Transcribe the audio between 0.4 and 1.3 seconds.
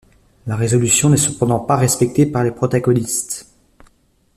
La résolution n'est